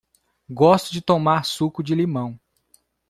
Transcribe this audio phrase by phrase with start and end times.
[0.49, 2.39] Gosto de tomar suco de limão.